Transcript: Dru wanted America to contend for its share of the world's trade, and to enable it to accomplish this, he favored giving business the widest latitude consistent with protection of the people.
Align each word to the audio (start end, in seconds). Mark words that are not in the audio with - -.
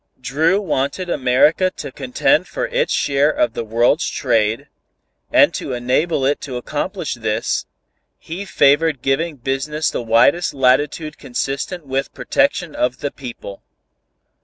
Dru 0.19 0.59
wanted 0.59 1.11
America 1.11 1.69
to 1.77 1.91
contend 1.91 2.47
for 2.47 2.65
its 2.69 2.91
share 2.91 3.29
of 3.29 3.53
the 3.53 3.63
world's 3.63 4.09
trade, 4.09 4.67
and 5.31 5.53
to 5.53 5.73
enable 5.73 6.25
it 6.25 6.41
to 6.41 6.57
accomplish 6.57 7.13
this, 7.13 7.67
he 8.17 8.43
favored 8.43 9.03
giving 9.03 9.35
business 9.35 9.91
the 9.91 10.01
widest 10.01 10.55
latitude 10.55 11.19
consistent 11.19 11.85
with 11.85 12.15
protection 12.15 12.73
of 12.73 13.01
the 13.01 13.11
people. 13.11 13.61